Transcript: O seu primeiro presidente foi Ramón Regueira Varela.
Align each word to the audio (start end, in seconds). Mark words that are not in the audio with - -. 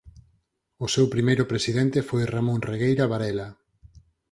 O 0.85 0.87
seu 0.93 1.05
primeiro 1.13 1.43
presidente 1.51 1.99
foi 2.09 2.23
Ramón 2.33 2.59
Regueira 2.71 3.09
Varela. 3.13 3.49